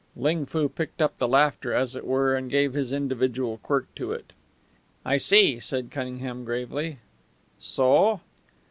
Ling 0.15 0.47
Foo 0.47 0.67
picked 0.67 0.99
up 0.99 1.19
the 1.19 1.27
laughter, 1.27 1.73
as 1.75 1.95
it 1.95 2.07
were, 2.07 2.35
and 2.35 2.49
gave 2.49 2.73
his 2.73 2.91
individual 2.91 3.59
quirk 3.59 3.85
to 3.93 4.11
it. 4.13 4.33
"I 5.05 5.17
see," 5.17 5.59
said 5.59 5.91
Cunningham, 5.91 6.43
gravely. 6.43 6.97
"So?" 7.59 8.21